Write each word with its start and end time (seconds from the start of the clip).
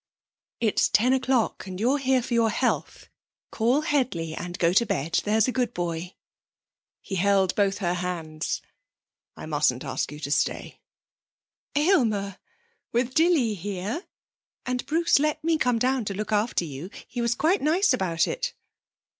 'It's 0.61 0.89
ten 0.89 1.13
o'clock 1.13 1.67
and 1.67 1.79
you're 1.79 1.99
here 1.99 2.23
for 2.23 2.33
your 2.33 2.49
health! 2.49 3.07
Call 3.51 3.81
Headley 3.81 4.33
and 4.33 4.57
go 4.57 4.73
to 4.73 4.83
bed, 4.83 5.19
there's 5.25 5.47
a 5.47 5.51
good 5.51 5.75
boy.' 5.75 6.15
He 7.01 7.13
held 7.13 7.53
both 7.53 7.77
her 7.77 7.93
hands. 7.93 8.63
'I 9.37 9.45
mustn't 9.45 9.83
ask 9.85 10.11
you 10.11 10.19
to 10.21 10.31
stay.' 10.31 10.79
'Aylmer! 11.75 12.39
With 12.91 13.13
Dilly 13.13 13.53
here! 13.53 14.07
And 14.65 14.83
Bruce 14.87 15.19
let 15.19 15.43
me 15.43 15.59
come 15.59 15.77
down 15.77 16.03
to 16.05 16.15
look 16.15 16.31
after 16.31 16.65
you! 16.65 16.89
He 17.07 17.21
was 17.21 17.35
quite 17.35 17.61
nice 17.61 17.93
about 17.93 18.27
it.' 18.27 18.55